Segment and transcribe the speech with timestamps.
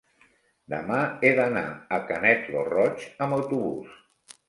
[0.73, 3.99] Demà he d'anar a Canet lo Roig amb autobús.